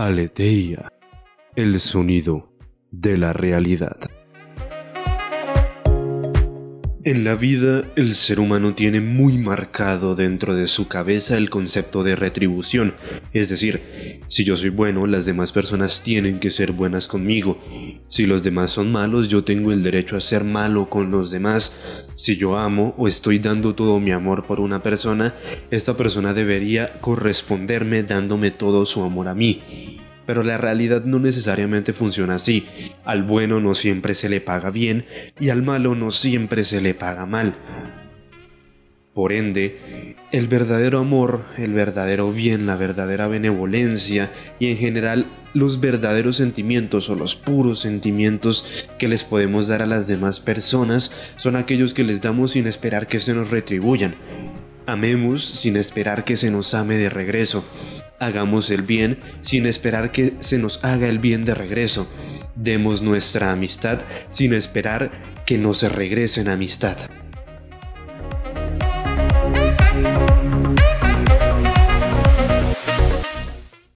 [0.00, 0.92] Aleteia,
[1.56, 2.52] el sonido
[2.92, 3.98] de la realidad.
[7.02, 12.04] En la vida, el ser humano tiene muy marcado dentro de su cabeza el concepto
[12.04, 12.92] de retribución,
[13.32, 13.80] es decir,
[14.28, 17.58] si yo soy bueno, las demás personas tienen que ser buenas conmigo.
[18.08, 21.72] Si los demás son malos, yo tengo el derecho a ser malo con los demás.
[22.14, 25.34] Si yo amo o estoy dando todo mi amor por una persona,
[25.70, 29.87] esta persona debería corresponderme dándome todo su amor a mí
[30.28, 32.66] pero la realidad no necesariamente funciona así.
[33.06, 35.06] Al bueno no siempre se le paga bien
[35.40, 37.54] y al malo no siempre se le paga mal.
[39.14, 44.28] Por ende, el verdadero amor, el verdadero bien, la verdadera benevolencia
[44.58, 49.86] y en general los verdaderos sentimientos o los puros sentimientos que les podemos dar a
[49.86, 54.14] las demás personas son aquellos que les damos sin esperar que se nos retribuyan.
[54.84, 57.64] Amemos sin esperar que se nos ame de regreso.
[58.20, 62.08] Hagamos el bien sin esperar que se nos haga el bien de regreso.
[62.56, 65.10] Demos nuestra amistad sin esperar
[65.46, 66.98] que nos regresen amistad.